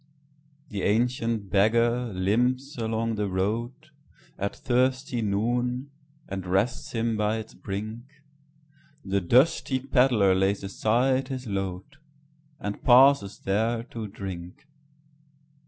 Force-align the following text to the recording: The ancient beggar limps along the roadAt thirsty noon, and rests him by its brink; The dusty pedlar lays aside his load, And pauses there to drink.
The 0.69 0.81
ancient 0.81 1.51
beggar 1.51 2.11
limps 2.11 2.75
along 2.75 3.17
the 3.17 3.29
roadAt 3.29 4.55
thirsty 4.55 5.21
noon, 5.21 5.91
and 6.27 6.47
rests 6.47 6.93
him 6.93 7.15
by 7.15 7.37
its 7.37 7.53
brink; 7.53 8.05
The 9.05 9.21
dusty 9.21 9.79
pedlar 9.79 10.33
lays 10.33 10.63
aside 10.63 11.27
his 11.27 11.45
load, 11.45 11.97
And 12.59 12.81
pauses 12.83 13.37
there 13.45 13.83
to 13.93 14.07
drink. 14.07 14.65